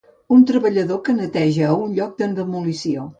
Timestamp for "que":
1.07-1.13